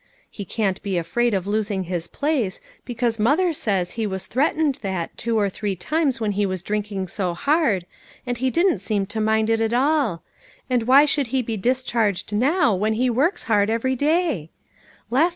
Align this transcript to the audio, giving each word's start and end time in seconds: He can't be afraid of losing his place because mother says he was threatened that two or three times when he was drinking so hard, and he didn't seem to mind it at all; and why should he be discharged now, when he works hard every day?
He 0.31 0.45
can't 0.45 0.81
be 0.81 0.97
afraid 0.97 1.35
of 1.35 1.45
losing 1.45 1.83
his 1.83 2.07
place 2.07 2.59
because 2.85 3.19
mother 3.19 3.53
says 3.53 3.91
he 3.91 4.07
was 4.07 4.25
threatened 4.25 4.79
that 4.81 5.15
two 5.15 5.37
or 5.37 5.47
three 5.47 5.75
times 5.75 6.19
when 6.19 6.31
he 6.31 6.43
was 6.43 6.63
drinking 6.63 7.07
so 7.07 7.35
hard, 7.35 7.85
and 8.25 8.35
he 8.39 8.49
didn't 8.49 8.79
seem 8.79 9.05
to 9.05 9.21
mind 9.21 9.51
it 9.51 9.61
at 9.61 9.73
all; 9.75 10.23
and 10.71 10.87
why 10.87 11.05
should 11.05 11.27
he 11.27 11.43
be 11.43 11.55
discharged 11.55 12.33
now, 12.33 12.73
when 12.73 12.93
he 12.93 13.11
works 13.11 13.43
hard 13.43 13.69
every 13.69 13.95
day? 13.95 14.49